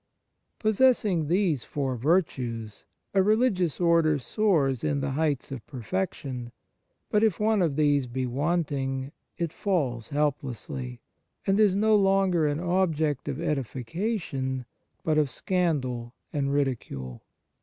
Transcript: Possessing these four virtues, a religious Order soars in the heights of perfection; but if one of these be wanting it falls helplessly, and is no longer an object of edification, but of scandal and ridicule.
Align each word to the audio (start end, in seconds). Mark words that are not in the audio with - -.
Possessing 0.57 1.27
these 1.27 1.63
four 1.63 1.95
virtues, 1.95 2.85
a 3.13 3.21
religious 3.21 3.79
Order 3.79 4.17
soars 4.17 4.83
in 4.83 4.99
the 4.99 5.11
heights 5.11 5.51
of 5.51 5.63
perfection; 5.67 6.51
but 7.11 7.23
if 7.23 7.39
one 7.39 7.61
of 7.61 7.75
these 7.75 8.07
be 8.07 8.25
wanting 8.25 9.11
it 9.37 9.53
falls 9.53 10.09
helplessly, 10.09 11.01
and 11.45 11.59
is 11.59 11.75
no 11.75 11.95
longer 11.95 12.47
an 12.47 12.59
object 12.59 13.27
of 13.27 13.39
edification, 13.39 14.65
but 15.03 15.19
of 15.19 15.29
scandal 15.29 16.15
and 16.33 16.51
ridicule. 16.51 17.21